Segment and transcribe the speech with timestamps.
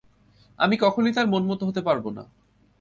[0.59, 2.23] আমি কখনোই তার মনমতো হতে পারব না।